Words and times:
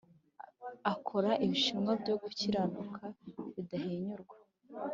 akora 0.91 1.29
ibishimwa 1.45 1.91
byo 2.01 2.13
gukiranuka 2.21 3.01
bidahinyurwa 3.53 4.35